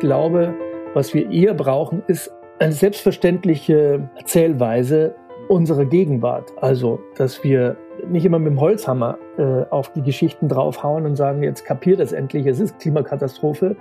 [0.00, 0.54] glaube,
[0.94, 5.14] was wir eher brauchen, ist eine selbstverständliche Erzählweise
[5.48, 6.52] unserer Gegenwart.
[6.60, 7.76] Also, dass wir
[8.08, 12.12] nicht immer mit dem Holzhammer äh, auf die Geschichten draufhauen und sagen, jetzt kapiert es
[12.12, 13.76] endlich, es ist Klimakatastrophe,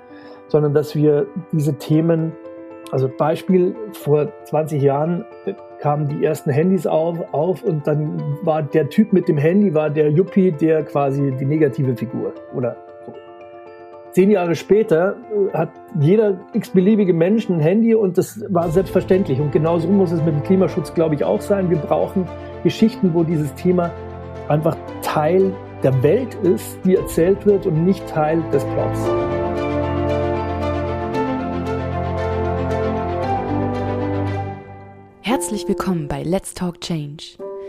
[0.47, 2.33] sondern dass wir diese Themen,
[2.91, 5.25] also Beispiel, vor 20 Jahren
[5.79, 9.89] kamen die ersten Handys auf, auf und dann war der Typ mit dem Handy, war
[9.89, 12.75] der Yuppie, der quasi die negative Figur oder
[14.11, 15.17] Zehn Jahre später
[15.53, 19.39] äh, hat jeder x-beliebige Mensch ein Handy und das war selbstverständlich.
[19.39, 21.69] Und genauso muss es mit dem Klimaschutz, glaube ich, auch sein.
[21.69, 22.27] Wir brauchen
[22.63, 23.91] Geschichten, wo dieses Thema
[24.47, 25.53] einfach Teil
[25.83, 29.07] der Welt ist, die erzählt wird und nicht Teil des Plots.
[35.21, 37.37] Herzlich willkommen bei Let's Talk Change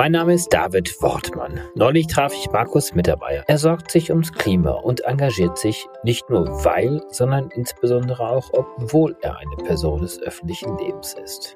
[0.00, 1.60] Mein Name ist David Wortmann.
[1.74, 3.44] Neulich traf ich Markus Mittermeier.
[3.46, 9.14] Er sorgt sich ums Klima und engagiert sich nicht nur weil, sondern insbesondere auch, obwohl
[9.20, 11.54] er eine Person des öffentlichen Lebens ist.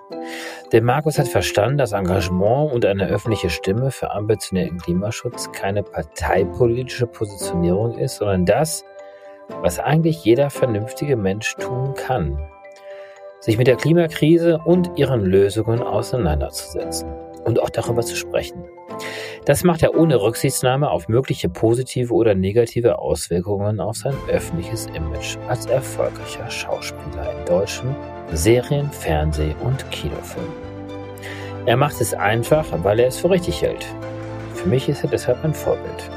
[0.72, 7.06] Denn Markus hat verstanden, dass Engagement und eine öffentliche Stimme für ambitionierten Klimaschutz keine parteipolitische
[7.06, 8.84] Positionierung ist, sondern das,
[9.62, 12.38] was eigentlich jeder vernünftige Mensch tun kann.
[13.40, 17.08] Sich mit der Klimakrise und ihren Lösungen auseinanderzusetzen
[17.44, 18.64] und auch darüber zu sprechen.
[19.44, 25.36] Das macht er ohne Rücksichtnahme auf mögliche positive oder negative Auswirkungen auf sein öffentliches Image
[25.48, 27.94] als erfolgreicher Schauspieler in deutschen
[28.32, 30.64] Serien, Fernseh- und Kinofilmen.
[31.66, 33.86] Er macht es einfach, weil er es für richtig hält.
[34.54, 36.10] Für mich ist er deshalb ein Vorbild.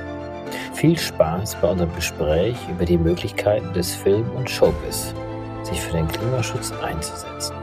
[0.74, 5.14] Viel Spaß bei unserem Gespräch über die Möglichkeiten des Film- und Showbiz,
[5.64, 7.57] sich für den Klimaschutz einzusetzen.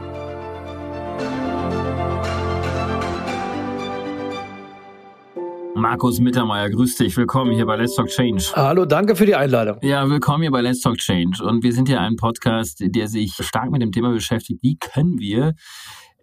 [5.77, 7.17] Markus Mittermeier, grüß dich.
[7.17, 8.45] Willkommen hier bei Let's Talk Change.
[8.55, 9.77] Hallo, danke für die Einladung.
[9.81, 11.43] Ja, willkommen hier bei Let's Talk Change.
[11.43, 14.63] Und wir sind ja ein Podcast, der sich stark mit dem Thema beschäftigt.
[14.63, 15.53] Wie können wir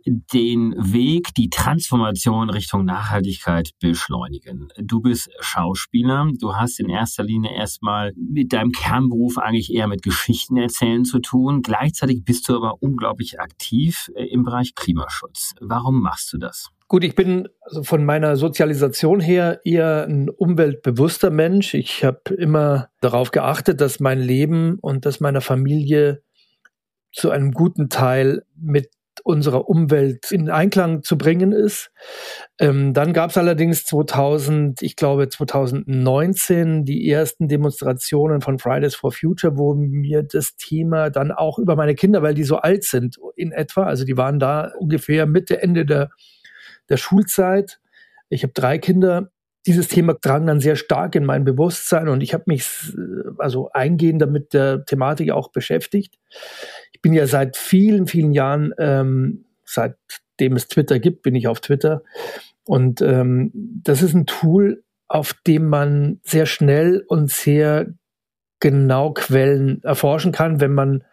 [0.06, 4.68] den Weg, die Transformation Richtung Nachhaltigkeit beschleunigen.
[4.78, 10.02] Du bist Schauspieler, du hast in erster Linie erstmal mit deinem Kernberuf eigentlich eher mit
[10.02, 11.62] Geschichten erzählen zu tun.
[11.62, 15.54] Gleichzeitig bist du aber unglaublich aktiv äh, im Bereich Klimaschutz.
[15.60, 16.70] Warum machst du das?
[16.92, 21.72] Gut, ich bin also von meiner Sozialisation her eher ein umweltbewusster Mensch.
[21.72, 26.22] Ich habe immer darauf geachtet, dass mein Leben und das meiner Familie
[27.10, 28.90] zu einem guten Teil mit
[29.24, 31.90] unserer Umwelt in Einklang zu bringen ist.
[32.58, 39.12] Ähm, dann gab es allerdings 2000, ich glaube 2019, die ersten Demonstrationen von Fridays for
[39.12, 43.16] Future, wo mir das Thema dann auch über meine Kinder, weil die so alt sind
[43.34, 46.10] in etwa, also die waren da ungefähr Mitte, Ende der
[46.92, 47.80] der Schulzeit.
[48.28, 49.30] Ich habe drei Kinder.
[49.66, 53.70] Dieses Thema drang dann sehr stark in mein Bewusstsein und ich habe mich äh, also
[53.72, 56.18] eingehender mit der Thematik auch beschäftigt.
[56.92, 61.60] Ich bin ja seit vielen, vielen Jahren, ähm, seitdem es Twitter gibt, bin ich auf
[61.60, 62.02] Twitter.
[62.64, 67.86] Und ähm, das ist ein Tool, auf dem man sehr schnell und sehr
[68.60, 71.04] genau Quellen erforschen kann, wenn man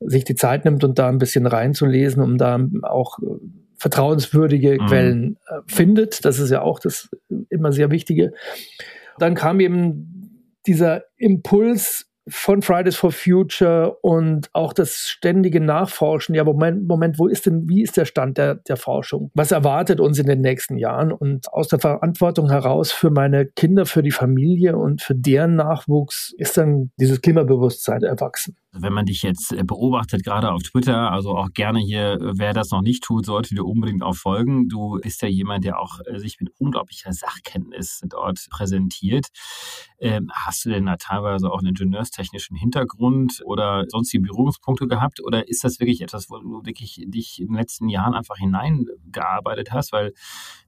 [0.00, 4.86] sich die Zeit nimmt und da ein bisschen reinzulesen, um da auch äh, vertrauenswürdige mhm.
[4.86, 6.24] Quellen äh, findet.
[6.24, 7.10] Das ist ja auch das
[7.50, 8.32] immer sehr Wichtige.
[9.18, 16.36] Dann kam eben dieser Impuls von Fridays for Future und auch das ständige Nachforschen.
[16.36, 19.32] Ja, Moment, Moment, wo ist denn, wie ist der Stand der, der Forschung?
[19.34, 21.10] Was erwartet uns in den nächsten Jahren?
[21.10, 26.32] Und aus der Verantwortung heraus für meine Kinder, für die Familie und für deren Nachwuchs
[26.38, 28.56] ist dann dieses Klimabewusstsein erwachsen.
[28.74, 32.70] Wenn man dich jetzt äh, beobachtet, gerade auf Twitter, also auch gerne hier, wer das
[32.70, 34.68] noch nicht tut, sollte dir unbedingt auch folgen.
[34.68, 39.26] Du bist ja jemand, der auch äh, sich mit unglaublicher Sachkenntnis dort präsentiert.
[39.98, 45.20] Ähm, hast du denn da teilweise auch einen ingenieurstechnischen Hintergrund oder sonstige Berührungspunkte gehabt?
[45.22, 49.72] Oder ist das wirklich etwas, wo du wirklich dich in den letzten Jahren einfach hineingearbeitet
[49.72, 49.92] hast?
[49.92, 50.14] Weil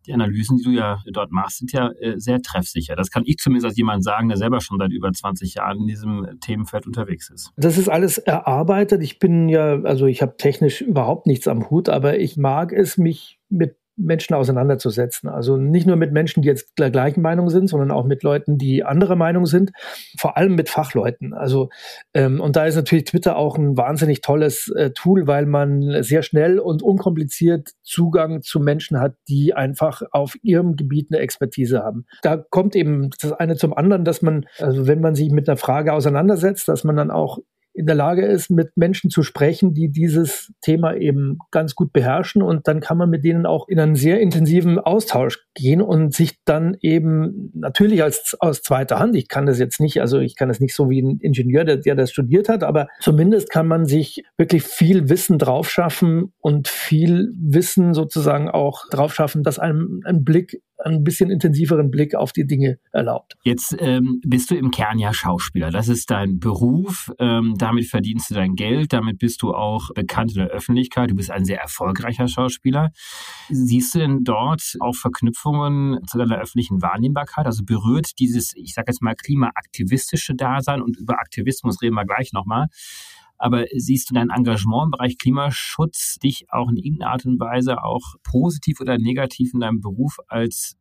[0.06, 2.97] die Analysen, die du ja dort machst, sind ja sehr treffsicher.
[2.97, 5.87] Das kann ich zumindest als jemand sagen, der selber schon seit über 20 Jahren in
[5.87, 7.51] diesem Themenfeld unterwegs ist.
[7.56, 9.03] Das ist alles erarbeitet.
[9.03, 12.99] Ich bin ja, also ich habe technisch überhaupt nichts am Hut, aber ich mag es,
[12.99, 15.29] mich mit Menschen auseinanderzusetzen.
[15.29, 18.58] Also nicht nur mit Menschen, die jetzt der gleichen Meinung sind, sondern auch mit Leuten,
[18.58, 19.73] die anderer Meinung sind,
[20.19, 21.35] vor allem mit Fachleuten.
[21.35, 21.70] Also
[22.12, 26.23] ähm, und da ist natürlich Twitter auch ein wahnsinnig tolles äh, Tool, weil man sehr
[26.23, 32.06] schnell und unkompliziert Zugang zu Menschen hat, die einfach auf ihrem Gebiet eine Expertise haben.
[32.23, 35.56] Da kommt eben das eine zum anderen, dass man, also wenn man sich mit einer
[35.56, 37.38] Frage auseinandersetzt, dass man dann auch
[37.75, 42.41] in der Lage ist, mit Menschen zu sprechen, die dieses Thema eben ganz gut beherrschen.
[42.41, 46.38] Und dann kann man mit denen auch in einen sehr intensiven Austausch gehen und sich
[46.44, 50.49] dann eben natürlich als aus zweiter Hand, ich kann das jetzt nicht, also ich kann
[50.49, 53.87] das nicht so wie ein Ingenieur, der, der das studiert hat, aber zumindest kann man
[53.87, 60.00] sich wirklich viel Wissen drauf schaffen und viel Wissen sozusagen auch drauf schaffen, dass einem
[60.05, 63.37] ein Blick ein bisschen intensiveren Blick auf die Dinge erlaubt.
[63.44, 65.71] Jetzt ähm, bist du im Kern ja Schauspieler.
[65.71, 67.12] Das ist dein Beruf.
[67.19, 68.93] Ähm, damit verdienst du dein Geld.
[68.93, 71.11] Damit bist du auch bekannt in der Öffentlichkeit.
[71.11, 72.91] Du bist ein sehr erfolgreicher Schauspieler.
[73.49, 77.47] Siehst du denn dort auch Verknüpfungen zu deiner öffentlichen Wahrnehmbarkeit?
[77.47, 82.32] Also berührt dieses, ich sage jetzt mal, klimaaktivistische Dasein und über Aktivismus reden wir gleich
[82.32, 82.67] nochmal.
[83.39, 87.83] Aber siehst du dein Engagement im Bereich Klimaschutz dich auch in irgendeiner Art und Weise
[87.83, 90.77] auch positiv oder negativ in deinem Beruf als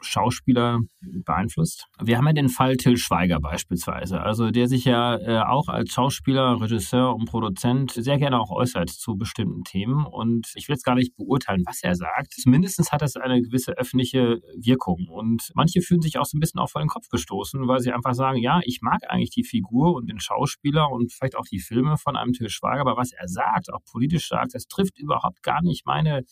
[0.00, 1.86] Schauspieler beeinflusst.
[2.02, 5.92] Wir haben ja den Fall Till Schweiger beispielsweise, also der sich ja äh, auch als
[5.92, 10.06] Schauspieler, Regisseur und Produzent sehr gerne auch äußert zu bestimmten Themen.
[10.06, 12.34] Und ich will jetzt gar nicht beurteilen, was er sagt.
[12.34, 15.08] Zumindest hat das eine gewisse öffentliche Wirkung.
[15.08, 17.92] Und manche fühlen sich auch so ein bisschen auch vor den Kopf gestoßen, weil sie
[17.92, 21.60] einfach sagen, ja, ich mag eigentlich die Figur und den Schauspieler und vielleicht auch die
[21.60, 25.42] Filme von einem Till Schweiger, aber was er sagt, auch politisch sagt, das trifft überhaupt
[25.42, 26.24] gar nicht meine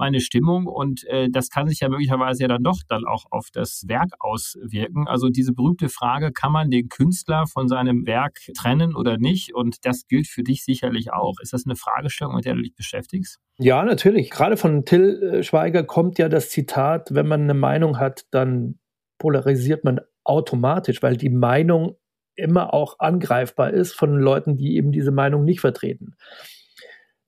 [0.00, 3.48] meine Stimmung und äh, das kann sich ja möglicherweise ja dann doch dann auch auf
[3.52, 5.06] das Werk auswirken.
[5.06, 9.54] Also diese berühmte Frage, kann man den Künstler von seinem Werk trennen oder nicht?
[9.54, 11.34] Und das gilt für dich sicherlich auch.
[11.40, 13.38] Ist das eine Fragestellung, mit der du dich beschäftigst?
[13.58, 14.30] Ja, natürlich.
[14.30, 18.78] Gerade von Till äh, Schweiger kommt ja das Zitat, wenn man eine Meinung hat, dann
[19.18, 21.96] polarisiert man automatisch, weil die Meinung
[22.36, 26.14] immer auch angreifbar ist von Leuten, die eben diese Meinung nicht vertreten.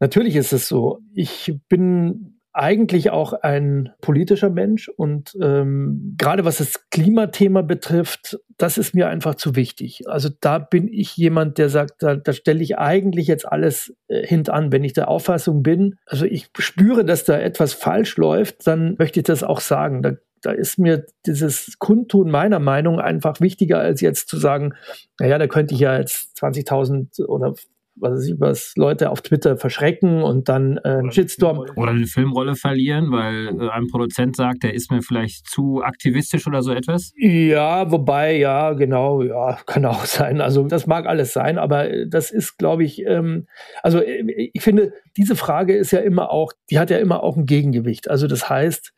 [0.00, 0.98] Natürlich ist es so.
[1.14, 8.76] Ich bin eigentlich auch ein politischer Mensch und ähm, gerade was das Klimathema betrifft, das
[8.76, 10.02] ist mir einfach zu wichtig.
[10.06, 14.26] Also da bin ich jemand, der sagt, da, da stelle ich eigentlich jetzt alles äh,
[14.26, 14.70] hintan.
[14.70, 19.20] Wenn ich der Auffassung bin, also ich spüre, dass da etwas falsch läuft, dann möchte
[19.20, 20.02] ich das auch sagen.
[20.02, 20.12] Da,
[20.42, 24.74] da ist mir dieses Kundtun meiner Meinung einfach wichtiger, als jetzt zu sagen,
[25.18, 27.54] naja, da könnte ich ja jetzt 20.000 oder
[27.96, 31.64] was weiß ich, was Leute auf Twitter verschrecken und dann äh, einen Shitstorm.
[31.76, 36.46] Oder eine Filmrolle verlieren, weil äh, ein Produzent sagt, der ist mir vielleicht zu aktivistisch
[36.46, 37.12] oder so etwas?
[37.16, 40.40] Ja, wobei, ja, genau, ja, kann auch sein.
[40.40, 43.46] Also das mag alles sein, aber das ist, glaube ich, ähm,
[43.82, 47.36] also äh, ich finde, diese Frage ist ja immer auch, die hat ja immer auch
[47.36, 48.10] ein Gegengewicht.
[48.10, 48.92] Also das heißt,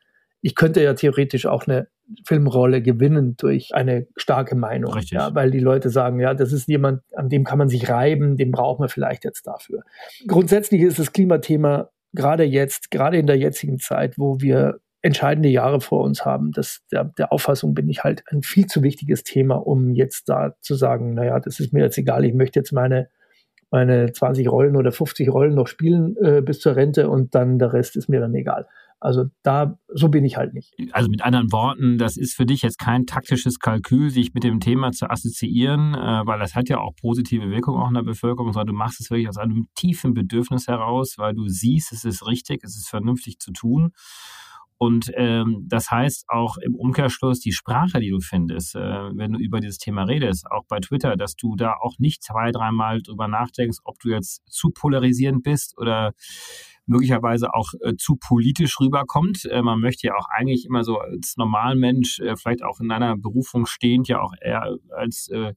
[0.44, 1.88] ich könnte ja theoretisch auch eine
[2.26, 4.92] Filmrolle gewinnen durch eine starke Meinung.
[4.92, 5.12] Richtig.
[5.12, 8.36] Ja, weil die Leute sagen, ja, das ist jemand, an dem kann man sich reiben,
[8.36, 9.80] den braucht man vielleicht jetzt dafür.
[10.26, 15.80] Grundsätzlich ist das Klimathema gerade jetzt, gerade in der jetzigen Zeit, wo wir entscheidende Jahre
[15.80, 16.52] vor uns haben.
[16.52, 20.56] Das, der, der Auffassung bin ich halt ein viel zu wichtiges Thema, um jetzt da
[20.60, 23.08] zu sagen, naja, das ist mir jetzt egal, ich möchte jetzt meine,
[23.70, 27.72] meine 20 Rollen oder 50 Rollen noch spielen äh, bis zur Rente und dann der
[27.72, 28.66] Rest ist mir dann egal.
[29.04, 30.72] Also da, so bin ich halt nicht.
[30.92, 34.60] Also mit anderen Worten, das ist für dich jetzt kein taktisches Kalkül, sich mit dem
[34.60, 38.54] Thema zu assoziieren, äh, weil das hat ja auch positive Wirkung auch in der Bevölkerung,
[38.54, 42.26] sondern du machst es wirklich aus einem tiefen Bedürfnis heraus, weil du siehst, es ist
[42.26, 43.90] richtig, es ist vernünftig zu tun.
[44.76, 49.38] Und ähm, das heißt auch im Umkehrschluss die Sprache, die du findest, äh, wenn du
[49.38, 53.28] über dieses Thema redest, auch bei Twitter, dass du da auch nicht zwei, dreimal drüber
[53.28, 56.12] nachdenkst, ob du jetzt zu polarisierend bist oder
[56.86, 59.44] möglicherweise auch äh, zu politisch rüberkommt.
[59.46, 63.16] Äh, man möchte ja auch eigentlich immer so als Normalmensch, äh, vielleicht auch in einer
[63.16, 65.54] Berufung stehend, ja auch eher als äh,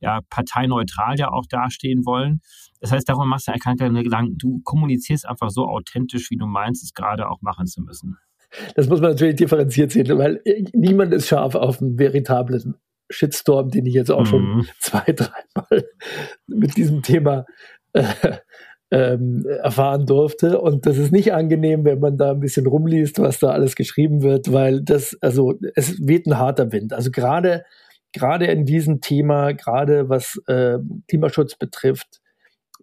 [0.00, 2.40] ja, parteineutral ja auch dastehen wollen.
[2.80, 4.36] Das heißt, darum machst du eigentlich keine Gedanken.
[4.36, 8.18] Du kommunizierst einfach so authentisch, wie du meinst, es gerade auch machen zu müssen.
[8.74, 12.74] Das muss man natürlich differenziert sehen, weil äh, niemand ist scharf auf einen veritablen
[13.10, 14.26] Shitstorm, den ich jetzt auch mhm.
[14.26, 15.88] schon zwei, dreimal
[16.46, 17.44] mit diesem Thema
[17.92, 18.04] äh,
[18.90, 20.60] ähm, erfahren durfte.
[20.60, 24.22] Und das ist nicht angenehm, wenn man da ein bisschen rumliest, was da alles geschrieben
[24.22, 26.92] wird, weil das, also es weht ein harter Wind.
[26.92, 27.64] Also gerade
[28.12, 30.78] gerade in diesem Thema, gerade was äh,
[31.08, 32.20] Klimaschutz betrifft,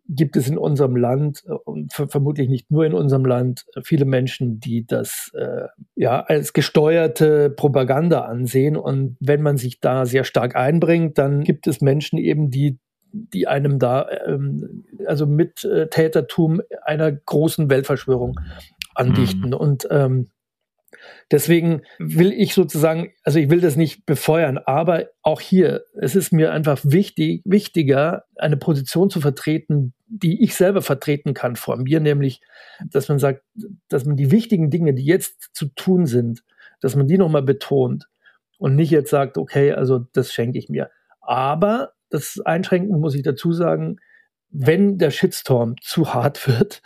[0.10, 4.86] gibt es in unserem Land und vermutlich nicht nur in unserem Land viele Menschen, die
[4.86, 8.75] das äh, ja als gesteuerte Propaganda ansehen.
[8.75, 12.80] Und wenn man sich da sehr stark einbringt, dann gibt es Menschen eben, die
[13.12, 18.39] die einem da, ähm, also mit äh, Tätertum einer großen Weltverschwörung
[18.94, 19.48] andichten.
[19.48, 19.54] Mhm.
[19.54, 20.30] Und ähm,
[21.32, 26.32] Deswegen will ich sozusagen, also ich will das nicht befeuern, aber auch hier, es ist
[26.32, 32.00] mir einfach wichtig, wichtiger, eine Position zu vertreten, die ich selber vertreten kann vor mir,
[32.00, 32.41] nämlich,
[32.91, 33.44] dass man sagt,
[33.88, 36.44] dass man die wichtigen Dinge, die jetzt zu tun sind,
[36.82, 38.08] dass man die nochmal betont
[38.58, 40.89] und nicht jetzt sagt, okay, also das schenke ich mir.
[41.22, 43.98] Aber das Einschränken muss ich dazu sagen,
[44.51, 46.82] wenn der Shitstorm zu hart wird,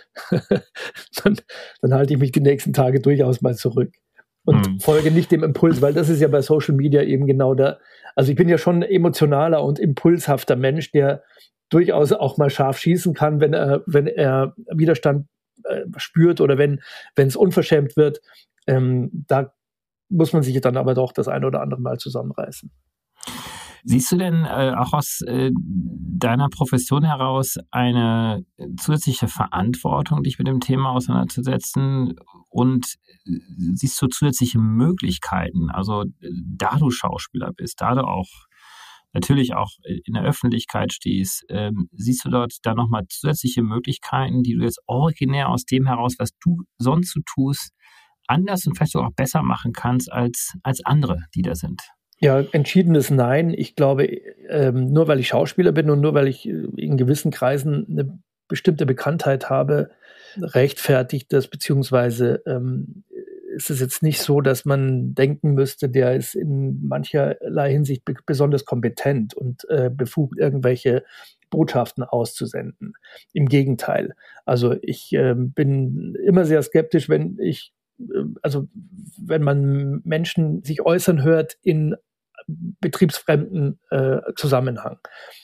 [1.23, 1.37] dann,
[1.81, 3.93] dann halte ich mich die nächsten Tage durchaus mal zurück
[4.45, 4.79] und hm.
[4.79, 7.79] folge nicht dem Impuls, weil das ist ja bei Social Media eben genau da.
[8.15, 11.23] Also ich bin ja schon ein emotionaler und impulshafter Mensch, der
[11.69, 15.27] durchaus auch mal scharf schießen kann, wenn er, wenn er Widerstand
[15.63, 16.81] äh, spürt oder wenn
[17.15, 18.21] wenn es unverschämt wird.
[18.67, 19.53] Ähm, da
[20.09, 22.71] muss man sich dann aber doch das eine oder andere Mal zusammenreißen.
[23.85, 28.45] Siehst du denn äh, auch aus äh, deiner Profession heraus eine
[28.77, 32.15] zusätzliche Verantwortung, dich mit dem Thema auseinanderzusetzen?
[32.49, 33.39] Und äh,
[33.73, 35.69] siehst du zusätzliche Möglichkeiten?
[35.69, 38.29] Also da du Schauspieler bist, da du auch
[39.11, 44.55] natürlich auch in der Öffentlichkeit stehst, ähm, siehst du dort da nochmal zusätzliche Möglichkeiten, die
[44.55, 47.71] du jetzt originär aus dem heraus, was du sonst so tust,
[48.27, 51.81] anders und vielleicht sogar auch besser machen kannst als, als andere, die da sind?
[52.19, 53.53] Ja, entschiedenes Nein.
[53.55, 54.05] Ich glaube,
[54.49, 58.17] ähm, nur weil ich Schauspieler bin und nur weil ich äh, in gewissen Kreisen eine
[58.47, 59.89] bestimmte Bekanntheit habe,
[60.37, 63.03] rechtfertigt das, beziehungsweise ähm,
[63.53, 68.15] ist es jetzt nicht so, dass man denken müsste, der ist in mancherlei Hinsicht be
[68.25, 71.03] besonders kompetent und äh, befugt, irgendwelche
[71.49, 72.93] Botschaften auszusenden.
[73.31, 74.15] Im Gegenteil.
[74.45, 77.73] Also ich äh, bin immer sehr skeptisch, wenn ich
[78.41, 78.67] also
[79.17, 81.95] wenn man Menschen sich äußern hört in
[82.47, 84.97] betriebsfremden äh, Zusammenhang.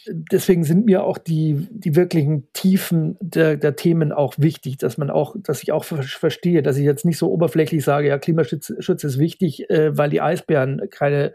[0.08, 5.10] Deswegen sind mir auch die, die wirklichen Tiefen der, der Themen auch wichtig, dass man
[5.10, 9.04] auch, dass ich auch verstehe, dass ich jetzt nicht so oberflächlich sage, ja, Klimaschutz Schutz
[9.04, 11.34] ist wichtig, äh, weil die Eisbären keine,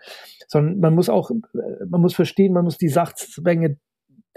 [0.49, 3.78] sondern man muss auch, äh, man muss verstehen, man muss die Sachzwänge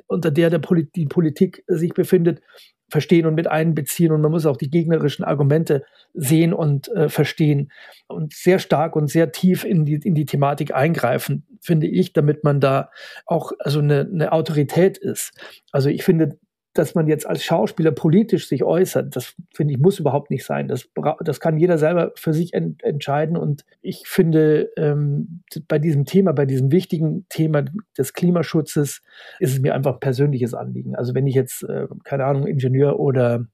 [0.08, 2.42] unter der, der Poli die Politik sich befindet,
[2.90, 7.72] verstehen und mit einbeziehen und man muss auch die gegnerischen Argumente sehen und äh, verstehen
[8.08, 12.44] und sehr stark und sehr tief in die, in die Thematik eingreifen, finde ich, damit
[12.44, 12.90] man da
[13.26, 15.32] auch also eine, eine Autorität ist.
[15.72, 16.40] Also ich finde,
[16.78, 20.68] dass man jetzt als Schauspieler politisch sich äußert, das finde ich muss überhaupt nicht sein.
[20.68, 20.90] Das,
[21.22, 23.38] das kann jeder selber für sich ent entscheiden.
[23.38, 27.66] Und ich finde, ähm, bei diesem Thema, bei diesem wichtigen Thema
[27.98, 29.02] des Klimaschutzes,
[29.40, 30.96] ist es mir einfach ein persönliches Anliegen.
[30.96, 33.46] Also wenn ich jetzt, äh, keine Ahnung, Ingenieur oder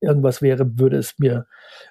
[0.00, 1.46] irgendwas wäre, würde es mir,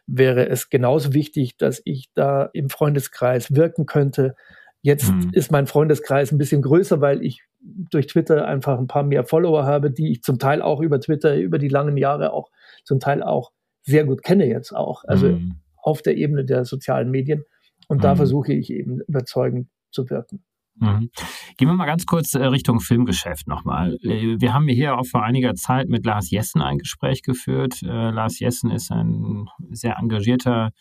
[0.07, 4.35] wäre es genauso wichtig, dass ich da im Freundeskreis wirken könnte.
[4.81, 5.31] Jetzt hm.
[5.33, 9.65] ist mein Freundeskreis ein bisschen größer, weil ich durch Twitter einfach ein paar mehr Follower
[9.65, 12.51] habe, die ich zum Teil auch über Twitter über die langen Jahre auch
[12.84, 15.03] zum Teil auch sehr gut kenne jetzt auch.
[15.05, 15.55] Also mhm.
[15.81, 17.43] auf der Ebene der sozialen Medien.
[17.88, 18.01] Und mhm.
[18.01, 20.43] da versuche ich eben überzeugend zu wirken.
[20.77, 21.10] Mhm.
[21.57, 23.98] Gehen wir mal ganz kurz äh, Richtung Filmgeschäft nochmal.
[24.03, 27.81] Äh, wir haben hier auch vor einiger Zeit mit Lars Jessen ein Gespräch geführt.
[27.84, 30.72] Äh, Lars Jessen ist ein sehr engagierter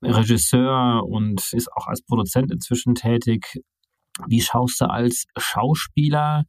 [0.00, 3.60] Regisseur und ist auch als Produzent inzwischen tätig.
[4.26, 6.44] Wie schaust du als Schauspieler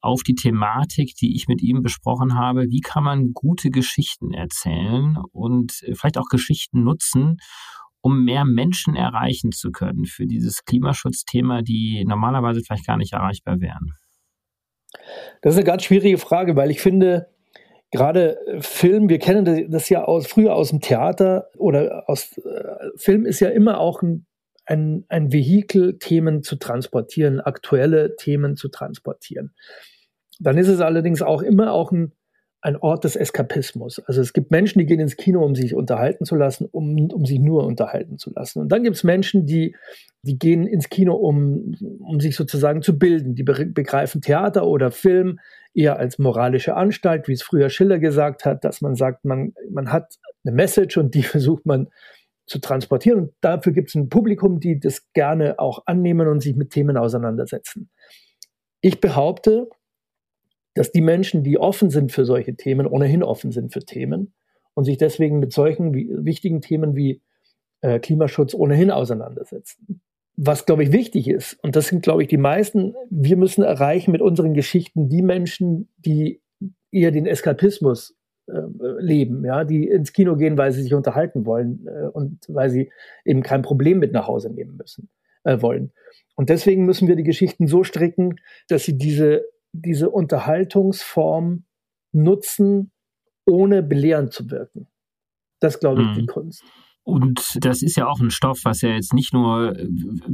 [0.00, 2.66] auf die Thematik, die ich mit ihm besprochen habe?
[2.68, 7.38] Wie kann man gute Geschichten erzählen und vielleicht auch Geschichten nutzen,
[8.00, 13.60] um mehr Menschen erreichen zu können für dieses Klimaschutzthema, die normalerweise vielleicht gar nicht erreichbar
[13.60, 13.94] wären?
[15.42, 17.28] Das ist eine ganz schwierige Frage, weil ich finde,
[17.90, 23.26] gerade Film, wir kennen das ja aus, früher aus dem Theater oder aus äh, Film
[23.26, 24.26] ist ja immer auch ein
[24.68, 29.54] ein, ein Vehikel, Themen zu transportieren, aktuelle Themen zu transportieren.
[30.40, 32.12] Dann ist es allerdings auch immer auch ein,
[32.60, 33.98] ein Ort des Eskapismus.
[34.00, 37.24] Also es gibt Menschen, die gehen ins Kino, um sich unterhalten zu lassen, um, um
[37.24, 38.60] sich nur unterhalten zu lassen.
[38.60, 39.74] Und dann gibt es Menschen, die,
[40.22, 43.34] die gehen ins Kino, um, um sich sozusagen zu bilden.
[43.34, 45.38] Die begreifen Theater oder Film
[45.72, 49.92] eher als moralische Anstalt, wie es früher Schiller gesagt hat, dass man sagt, man, man
[49.92, 51.88] hat eine Message und die versucht man
[52.48, 53.20] zu transportieren.
[53.20, 56.96] Und dafür gibt es ein Publikum, die das gerne auch annehmen und sich mit Themen
[56.96, 57.90] auseinandersetzen.
[58.80, 59.68] Ich behaupte,
[60.74, 64.34] dass die Menschen, die offen sind für solche Themen, ohnehin offen sind für Themen
[64.74, 67.20] und sich deswegen mit solchen wie, wichtigen Themen wie
[67.80, 70.00] äh, Klimaschutz ohnehin auseinandersetzen.
[70.36, 74.12] Was, glaube ich, wichtig ist, und das sind, glaube ich, die meisten, wir müssen erreichen
[74.12, 76.40] mit unseren Geschichten die Menschen, die
[76.92, 78.17] eher den Eskapismus
[78.98, 82.90] leben, ja, die ins Kino gehen, weil sie sich unterhalten wollen äh, und weil sie
[83.24, 85.10] eben kein Problem mit nach Hause nehmen müssen
[85.44, 85.92] äh, wollen.
[86.34, 88.36] Und deswegen müssen wir die Geschichten so stricken,
[88.68, 91.64] dass sie diese, diese Unterhaltungsform
[92.12, 92.92] nutzen,
[93.46, 94.88] ohne belehrend zu wirken.
[95.60, 96.14] Das, glaube ich, mhm.
[96.14, 96.62] die Kunst.
[97.08, 99.74] Und das ist ja auch ein Stoff, was ja jetzt nicht nur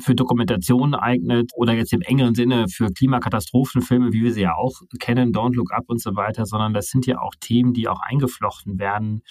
[0.00, 4.80] für Dokumentation eignet oder jetzt im engeren Sinne für Klimakatastrophenfilme, wie wir sie ja auch
[4.98, 8.00] kennen, Don't Look Up und so weiter, sondern das sind ja auch Themen, die auch
[8.00, 9.22] eingeflochten werden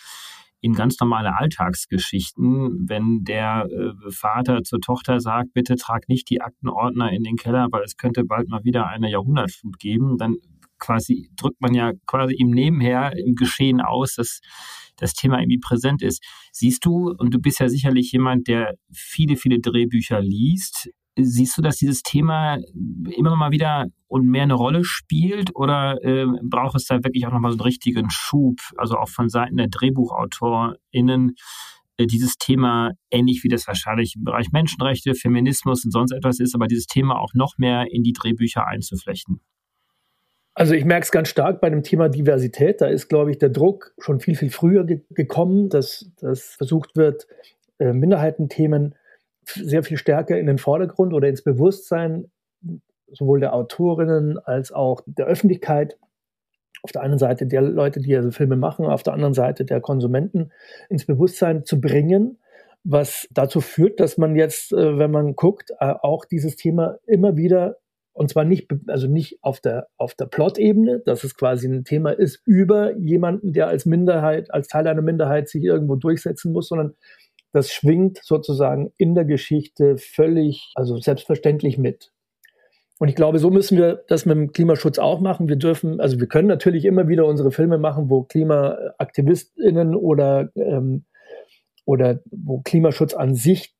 [0.61, 6.39] in ganz normale Alltagsgeschichten, wenn der äh, Vater zur Tochter sagt, bitte trag nicht die
[6.39, 10.37] Aktenordner in den Keller, weil es könnte bald mal wieder eine Jahrhundertflut geben, dann
[10.79, 14.39] quasi drückt man ja quasi ihm nebenher im Geschehen aus, dass
[14.97, 16.23] das Thema irgendwie präsent ist.
[16.51, 21.61] Siehst du, und du bist ja sicherlich jemand, der viele, viele Drehbücher liest, siehst du,
[21.61, 22.57] dass dieses Thema
[23.15, 27.31] immer mal wieder und mehr eine Rolle spielt oder äh, braucht es da wirklich auch
[27.31, 31.35] nochmal so einen richtigen Schub, also auch von Seiten der DrehbuchautorInnen,
[31.97, 36.55] äh, dieses Thema, ähnlich wie das wahrscheinlich im Bereich Menschenrechte, Feminismus und sonst etwas ist,
[36.55, 39.41] aber dieses Thema auch noch mehr in die Drehbücher einzuflechten?
[40.55, 42.81] Also ich merke es ganz stark bei dem Thema Diversität.
[42.81, 46.95] Da ist, glaube ich, der Druck schon viel, viel früher ge gekommen, dass, dass versucht
[46.95, 47.27] wird,
[47.79, 48.95] äh, Minderheitenthemen
[49.45, 52.31] sehr viel stärker in den Vordergrund oder ins Bewusstsein
[53.13, 55.97] sowohl der Autorinnen als auch der Öffentlichkeit,
[56.81, 59.79] auf der einen Seite der Leute, die also Filme machen, auf der anderen Seite der
[59.81, 60.51] Konsumenten
[60.89, 62.39] ins Bewusstsein zu bringen,
[62.83, 67.37] was dazu führt, dass man jetzt, äh, wenn man guckt, äh, auch dieses Thema immer
[67.37, 67.77] wieder
[68.13, 72.11] und zwar nicht, also nicht auf der, auf der Plot-Ebene, dass es quasi ein Thema
[72.11, 76.93] ist über jemanden, der als Minderheit, als Teil einer Minderheit sich irgendwo durchsetzen muss, sondern
[77.51, 82.11] das schwingt sozusagen in der Geschichte völlig, also selbstverständlich mit.
[82.99, 85.49] Und ich glaube, so müssen wir das mit dem Klimaschutz auch machen.
[85.49, 91.05] Wir dürfen, also wir können natürlich immer wieder unsere Filme machen, wo KlimaaktivistInnen oder, ähm,
[91.85, 93.75] oder wo Klimaschutz an sich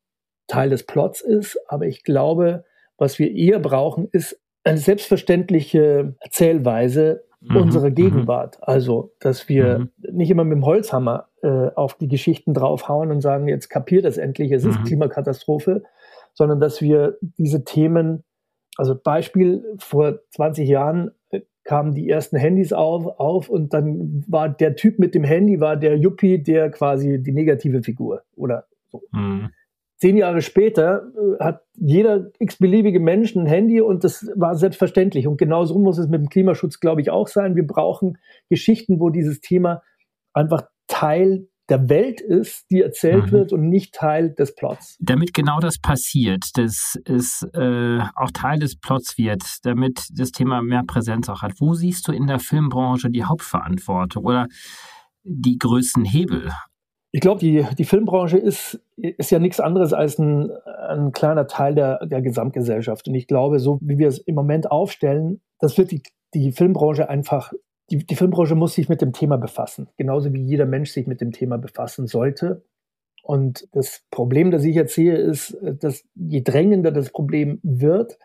[0.48, 1.60] Teil des Plots ist.
[1.68, 2.66] Aber ich glaube,
[2.98, 7.58] was wir eher brauchen, ist eine selbstverständliche Erzählweise mhm.
[7.58, 7.96] unserer mhm.
[7.96, 8.58] Gegenwart.
[8.62, 9.90] Also, dass wir mhm.
[10.12, 14.18] nicht immer mit dem Holzhammer äh, auf die Geschichten draufhauen und sagen, jetzt kapiert es
[14.18, 14.84] endlich, es ist mhm.
[14.86, 15.84] Klimakatastrophe,
[16.34, 18.24] sondern dass wir diese Themen,
[18.78, 24.50] also Beispiel, vor 20 Jahren äh, kamen die ersten Handys auf, auf und dann war
[24.50, 29.02] der Typ mit dem Handy, war der Yuppie, der quasi die negative Figur oder so.
[29.12, 29.52] Mhm.
[30.04, 35.30] Zehn Jahre später äh, hat jeder x-beliebige Mensch ein Handy und das war selbstverständlich.
[35.30, 37.56] Und genau so muss es mit dem Klimaschutz, glaube ich, auch sein.
[37.56, 38.18] Wir brauchen
[38.50, 39.82] Geschichten, wo dieses Thema
[40.34, 43.32] einfach Teil der Welt ist, die erzählt mhm.
[43.32, 44.98] wird und nicht Teil des Plots.
[45.00, 50.62] Damit genau das passiert, dass es äh, auch Teil des Plots wird, damit das Thema
[50.62, 51.54] mehr Präsenz auch hat.
[51.62, 54.48] Wo siehst du in der Filmbranche die Hauptverantwortung oder
[55.24, 56.52] die größten Hebel?
[57.16, 61.76] Ich glaube, die, die Filmbranche ist, ist ja nichts anderes als ein, ein kleiner Teil
[61.76, 63.08] der, der Gesamtgesellschaft.
[63.08, 66.02] Und ich glaube, so wie wir es im Moment aufstellen, das wird die,
[66.34, 67.54] die Filmbranche einfach,
[67.92, 69.90] die, die Filmbranche muss sich mit dem Thema befassen.
[69.96, 72.64] Genauso wie jeder Mensch sich mit dem Thema befassen sollte.
[73.22, 78.18] Und das Problem, das ich jetzt sehe, ist, dass je drängender das Problem wird,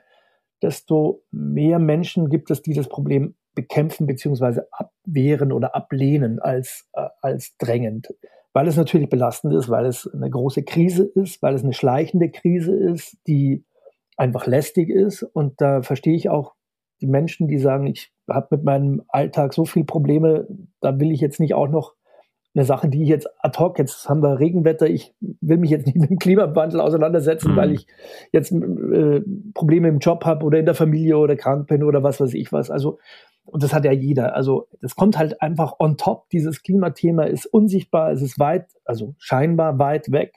[0.62, 4.62] desto mehr Menschen gibt es, die das Problem bekämpfen bzw.
[4.70, 8.09] abwehren oder ablehnen als, äh, als drängend
[8.52, 12.30] weil es natürlich belastend ist, weil es eine große Krise ist, weil es eine schleichende
[12.30, 13.64] Krise ist, die
[14.16, 15.22] einfach lästig ist.
[15.22, 16.54] Und da verstehe ich auch
[17.00, 20.46] die Menschen, die sagen, ich habe mit meinem Alltag so viele Probleme,
[20.80, 21.94] da will ich jetzt nicht auch noch
[22.54, 25.87] eine Sache, die ich jetzt ad hoc, jetzt haben wir Regenwetter, ich will mich jetzt
[25.87, 27.56] nicht mit dem Klimawandel auseinandersetzen, mhm.
[27.56, 27.87] weil ich
[28.32, 29.22] jetzt äh,
[29.54, 32.52] Probleme im Job habe oder in der Familie oder krank bin oder was weiß ich
[32.52, 32.70] was.
[32.70, 32.98] Also
[33.50, 34.34] und das hat ja jeder.
[34.34, 36.28] Also das kommt halt einfach on top.
[36.30, 40.34] Dieses Klimathema ist unsichtbar, es ist weit, also scheinbar weit weg.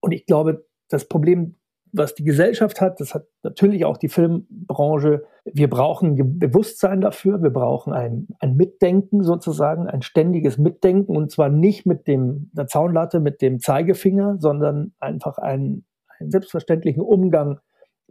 [0.00, 1.56] Und ich glaube, das Problem,
[1.92, 5.24] was die Gesellschaft hat, das hat natürlich auch die Filmbranche.
[5.44, 11.50] Wir brauchen Bewusstsein dafür, wir brauchen ein, ein Mitdenken sozusagen, ein ständiges Mitdenken und zwar
[11.50, 15.84] nicht mit dem, der Zaunlatte, mit dem Zeigefinger, sondern einfach einen,
[16.18, 17.60] einen selbstverständlichen Umgang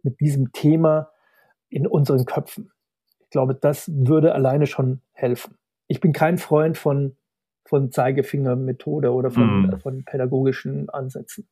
[0.04, 1.10] mit diesem Thema
[1.70, 2.72] in unseren Köpfen
[3.32, 5.56] glaube, das würde alleine schon helfen.
[5.88, 7.16] Ich bin kein Freund von,
[7.66, 9.80] von Zeigefingermethode oder von, mm.
[9.80, 11.48] von pädagogischen Ansätzen.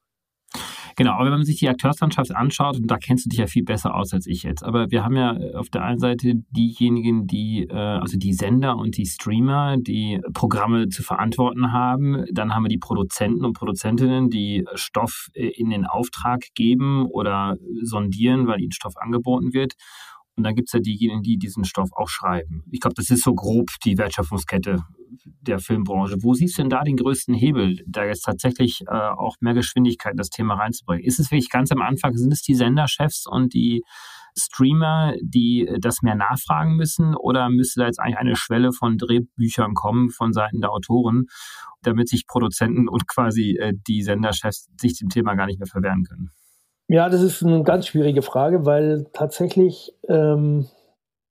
[0.99, 3.63] Genau, aber wenn man sich die Akteurslandschaft anschaut, und da kennst du dich ja viel
[3.63, 7.67] besser aus als ich jetzt, aber wir haben ja auf der einen Seite diejenigen, die,
[7.69, 12.25] äh, also die Sender und die Streamer, die Programme zu verantworten haben.
[12.33, 17.55] Dann haben wir die Produzenten und Produzentinnen, die Stoff äh, in den Auftrag geben oder
[17.81, 19.75] sondieren, weil ihnen Stoff angeboten wird.
[20.39, 22.63] Und dann gibt es ja diejenigen, die diesen Stoff auch schreiben.
[22.71, 24.85] Ich glaube, das ist so grob die Wertschöpfungskette
[25.41, 26.15] der Filmbranche.
[26.21, 30.11] Wo siehst du denn da den größten Hebel, da jetzt tatsächlich äh, auch mehr Geschwindigkeit
[30.13, 31.03] in das Thema reinzubringen?
[31.03, 33.83] Ist es wirklich ganz am Anfang, sind es die Senderchefs und die
[34.37, 37.15] Streamer, die das mehr nachfragen müssen?
[37.15, 41.25] Oder müsste da jetzt eigentlich eine Schwelle von Drehbüchern kommen von Seiten der Autoren,
[41.81, 46.05] damit sich Produzenten und quasi äh, die Senderchefs sich dem Thema gar nicht mehr verwehren
[46.05, 46.31] können?
[46.89, 50.65] Ja, das ist eine ganz schwierige Frage, weil tatsächlich ähm,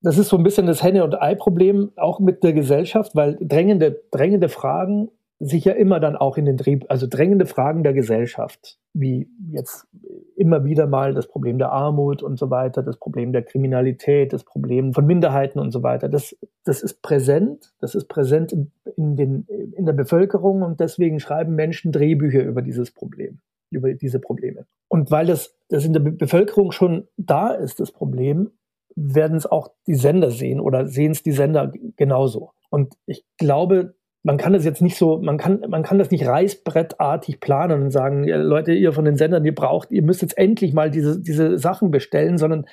[0.03, 4.01] das ist so ein bisschen das Henne- und Ei-Problem auch mit der Gesellschaft, weil drängende,
[4.13, 8.79] drängende Fragen sich ja immer dann auch in den Dreh, also drängende Fragen der Gesellschaft,
[8.93, 9.87] wie jetzt
[10.37, 14.45] immer wieder mal das Problem der Armut und so weiter, das Problem der Kriminalität, das
[14.45, 16.09] Problem von Minderheiten und so weiter.
[16.09, 21.57] Das, das ist präsent, das ist präsent in, den, in der Bevölkerung und deswegen schreiben
[21.57, 23.41] Menschen Drehbücher über dieses Problem,
[23.71, 24.67] über diese Probleme.
[24.89, 28.51] Und weil das, das in der Bevölkerung schon da ist, das Problem,
[28.97, 32.53] werden es auch die Sender sehen oder sehen es die Sender genauso.
[32.71, 36.27] Und ich glaube, man kann das jetzt nicht so, man kann, man kann das nicht
[36.27, 40.75] reißbrettartig planen und sagen, Leute, ihr von den Sendern, ihr braucht, ihr müsst jetzt endlich
[40.75, 42.67] mal diese, diese Sachen bestellen, sondern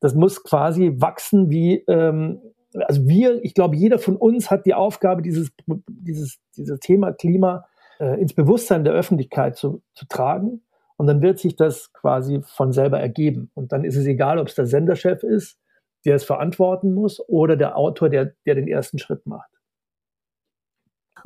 [0.00, 2.40] das muss quasi wachsen wie, ähm,
[2.74, 5.50] also wir, ich glaube, jeder von uns hat die Aufgabe, dieses,
[5.88, 7.66] dieses, dieses Thema Klima
[7.98, 10.62] äh, ins Bewusstsein der Öffentlichkeit zu, zu tragen.
[10.96, 13.50] Und dann wird sich das quasi von selber ergeben.
[13.54, 15.58] Und dann ist es egal, ob es der Senderchef ist,
[16.04, 19.50] der es verantworten muss, oder der Autor, der, der den ersten Schritt macht.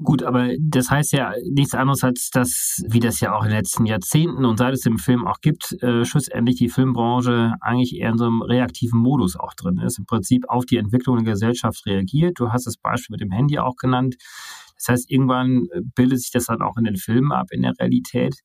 [0.01, 3.59] Gut, aber das heißt ja nichts anderes als, dass, wie das ja auch in den
[3.59, 8.11] letzten Jahrzehnten und seit es im Film auch gibt, äh, schlussendlich die Filmbranche eigentlich eher
[8.11, 9.99] in so einem reaktiven Modus auch drin ist.
[9.99, 12.39] Im Prinzip auf die Entwicklung der Gesellschaft reagiert.
[12.39, 14.15] Du hast das Beispiel mit dem Handy auch genannt.
[14.77, 17.73] Das heißt, irgendwann äh, bildet sich das dann auch in den Filmen ab, in der
[17.81, 18.37] Realität.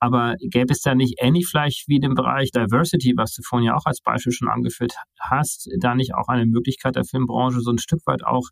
[0.00, 3.76] Aber gäbe es da nicht ähnlich vielleicht wie im Bereich Diversity, was du vorhin ja
[3.76, 7.78] auch als Beispiel schon angeführt hast, da nicht auch eine Möglichkeit der Filmbranche so ein
[7.78, 8.48] Stück weit auch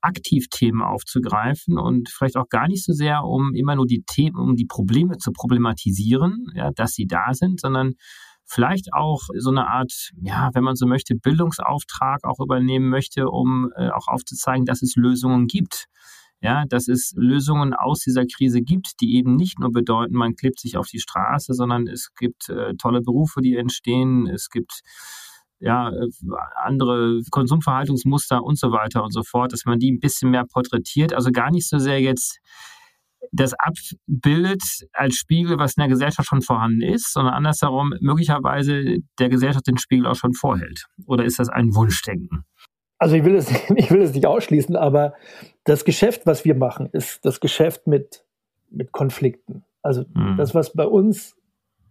[0.00, 4.36] aktiv Themen aufzugreifen und vielleicht auch gar nicht so sehr, um immer nur die Themen,
[4.36, 7.94] um die Probleme zu problematisieren, ja, dass sie da sind, sondern
[8.44, 13.72] vielleicht auch so eine Art, ja, wenn man so möchte, Bildungsauftrag auch übernehmen möchte, um
[13.74, 15.86] äh, auch aufzuzeigen, dass es Lösungen gibt
[16.40, 20.60] ja, dass es Lösungen aus dieser Krise gibt, die eben nicht nur bedeuten, man klebt
[20.60, 24.82] sich auf die Straße, sondern es gibt äh, tolle Berufe, die entstehen, es gibt
[25.58, 26.08] ja, äh,
[26.62, 31.14] andere Konsumverhaltensmuster und so weiter und so fort, dass man die ein bisschen mehr porträtiert.
[31.14, 32.40] Also gar nicht so sehr jetzt
[33.32, 39.28] das abbildet als Spiegel, was in der Gesellschaft schon vorhanden ist, sondern andersherum möglicherweise der
[39.28, 40.86] Gesellschaft den Spiegel auch schon vorhält.
[41.06, 42.44] Oder ist das ein Wunschdenken?
[42.98, 45.14] Also ich will es, ich will es nicht ausschließen, aber
[45.64, 48.24] das Geschäft, was wir machen, ist das Geschäft mit,
[48.70, 49.64] mit Konflikten.
[49.82, 50.36] Also mhm.
[50.36, 51.36] das, was bei uns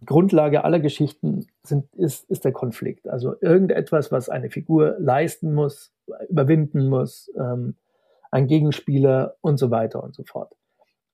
[0.06, 3.08] Grundlage aller Geschichten sind, ist, ist der Konflikt.
[3.08, 5.94] Also irgendetwas, was eine Figur leisten muss,
[6.30, 7.76] überwinden muss, ähm,
[8.32, 10.54] ein Gegenspieler und so weiter und so fort.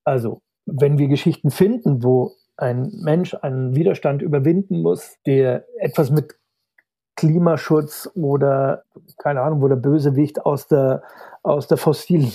[0.03, 6.35] Also, wenn wir Geschichten finden, wo ein Mensch einen Widerstand überwinden muss, der etwas mit
[7.15, 8.83] Klimaschutz oder
[9.17, 11.03] keine Ahnung, wo der Bösewicht aus der,
[11.43, 12.31] aus der fossilen,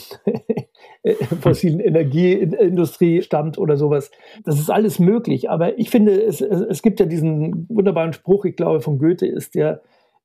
[1.41, 4.11] fossilen Energieindustrie stammt oder sowas.
[4.45, 5.51] Das ist alles möglich.
[5.51, 9.55] Aber ich finde, es, es gibt ja diesen wunderbaren Spruch, ich glaube, von Goethe ist
[9.55, 9.83] der,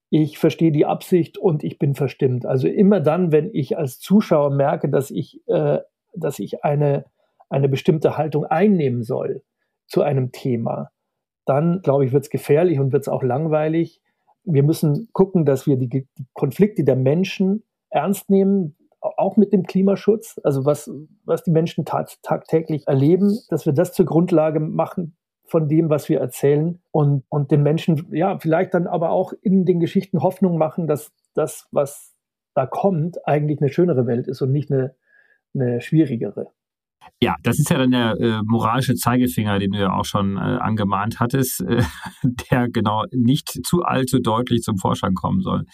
[0.10, 2.46] ich verstehe die Absicht und ich bin verstimmt.
[2.46, 5.80] Also immer dann, wenn ich als Zuschauer merke, dass ich, äh,
[6.14, 7.06] dass ich eine,
[7.50, 9.44] eine bestimmte Haltung einnehmen soll
[9.88, 10.92] zu einem Thema,
[11.46, 14.01] dann glaube ich, wird es gefährlich und wird es auch langweilig
[14.44, 19.64] wir müssen gucken, dass wir die, die Konflikte der Menschen ernst nehmen, auch mit dem
[19.64, 20.90] Klimaschutz, also was,
[21.26, 26.08] was die Menschen tag, tagtäglich erleben, dass wir das zur Grundlage machen von dem, was
[26.08, 30.58] wir erzählen und, und den Menschen, ja, vielleicht dann aber auch in den Geschichten Hoffnung
[30.58, 32.16] machen, dass das, was
[32.54, 34.96] da kommt, eigentlich eine schönere Welt ist und nicht eine,
[35.54, 36.52] eine schwierigere.
[37.24, 40.40] Ja, das ist ja dann der äh, moralische Zeigefinger, den du ja auch schon äh,
[40.40, 41.84] angemahnt hattest, äh,
[42.52, 45.66] der genau nicht zu allzu deutlich zum Vorschein kommen soll.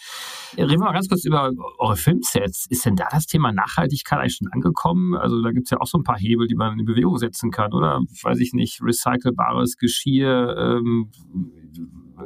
[0.58, 2.66] Reden wir mal ganz kurz über eure Filmsets.
[2.68, 5.16] Ist denn da das Thema Nachhaltigkeit eigentlich schon angekommen?
[5.16, 7.50] Also da gibt es ja auch so ein paar Hebel, die man in Bewegung setzen
[7.50, 8.02] kann, oder?
[8.22, 11.10] Weiß ich nicht, recycelbares Geschirr, ähm,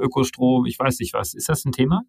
[0.01, 1.35] Ökostrom, ich weiß nicht was.
[1.35, 2.03] Ist das ein Thema?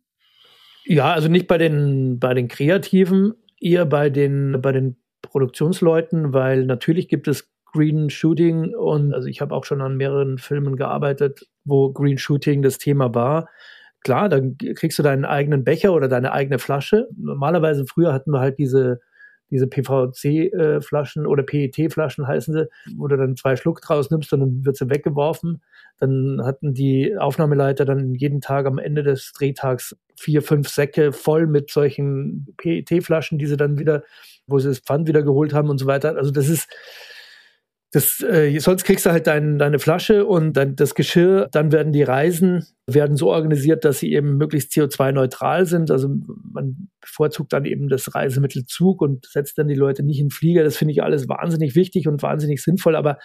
[0.86, 6.66] Ja, also nicht bei den, bei den Kreativen, eher bei den, bei den Produktionsleuten, weil
[6.66, 11.48] natürlich gibt es Green Shooting und also ich habe auch schon an mehreren Filmen gearbeitet,
[11.66, 13.50] wo Green Shooting das Thema war.
[14.02, 17.08] Klar, dann kriegst du deinen eigenen Becher oder deine eigene Flasche.
[17.18, 19.00] Normalerweise früher hatten wir halt diese
[19.54, 24.66] diese PVC-Flaschen oder PET-Flaschen heißen sie, wo du dann zwei Schluck draus nimmst und dann
[24.66, 25.62] wird sie weggeworfen.
[26.00, 31.48] Dann hatten die Aufnahmeleiter dann jeden Tag am Ende des Drehtags vier, fünf Säcke voll
[31.48, 34.04] mit solchen PET-Flaschen, die sie dann wieder,
[34.48, 36.16] wo sie das Pfand wieder geholt haben und so weiter.
[36.18, 36.68] Also das ist,
[37.96, 41.48] Das, äh, sonst kriegst du halt dein, deine Flasche und dann das Geschirr.
[41.52, 45.92] Dann werden die Reisen werden so organisiert, dass sie eben möglichst CO2-neutral sind.
[45.92, 46.10] Also
[46.52, 50.64] man bevorzugt dann eben das Reisemittel Zug und setzt dann die Leute nicht in Flieger.
[50.64, 52.96] Das finde ich alles wahnsinnig wichtig und wahnsinnig sinnvoll.
[52.96, 53.20] Aber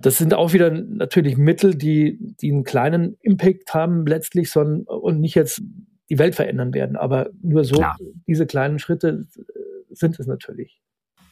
[0.00, 5.20] das sind auch wieder natürlich Mittel, die, die einen kleinen Impact haben letztlich sondern, und
[5.20, 5.62] nicht jetzt
[6.10, 6.96] die Welt verändern werden.
[6.96, 7.96] Aber nur so, klar.
[8.26, 9.42] diese kleinen Schritte äh,
[9.90, 10.80] sind es natürlich.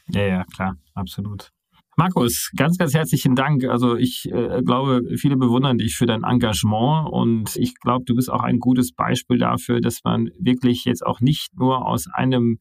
[0.07, 1.51] Ja, ja, klar, absolut.
[1.95, 3.65] Markus, ganz, ganz herzlichen Dank.
[3.65, 8.31] Also ich äh, glaube, viele bewundern dich für dein Engagement und ich glaube, du bist
[8.31, 12.57] auch ein gutes Beispiel dafür, dass man wirklich jetzt auch nicht nur aus einem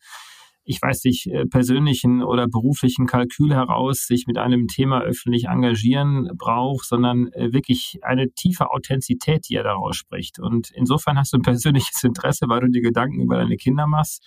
[0.65, 6.31] ich weiß nicht, äh, persönlichen oder beruflichen Kalkül heraus sich mit einem Thema öffentlich engagieren
[6.37, 10.39] braucht, sondern äh, wirklich eine tiefe Authentizität, die er daraus spricht.
[10.39, 14.23] Und insofern hast du ein persönliches Interesse, weil du dir Gedanken über deine Kinder machst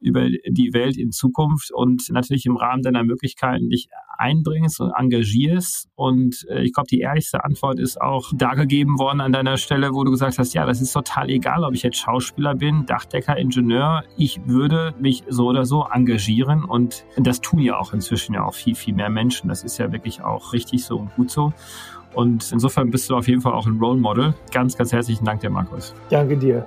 [0.00, 5.88] über die Welt in Zukunft und natürlich im Rahmen deiner Möglichkeiten dich einbringst und engagierst.
[5.94, 10.04] Und äh, ich glaube, die ehrlichste Antwort ist auch dargegeben worden an deiner Stelle, wo
[10.04, 14.04] du gesagt hast, ja, das ist total egal, ob ich jetzt Schauspieler bin, Dachdecker, Ingenieur.
[14.16, 18.54] Ich würde mich so oder so engagieren und das tun ja auch inzwischen ja auch
[18.54, 19.48] viel, viel mehr Menschen.
[19.48, 21.52] Das ist ja wirklich auch richtig so und gut so.
[22.14, 24.34] Und insofern bist du auf jeden Fall auch ein Role Model.
[24.52, 25.94] Ganz, ganz herzlichen Dank dir, Markus.
[26.10, 26.66] Danke dir